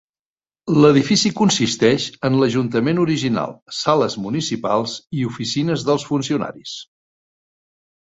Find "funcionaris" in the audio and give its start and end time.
6.13-6.75